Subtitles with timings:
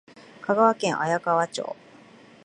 [0.41, 1.75] 香川県綾川町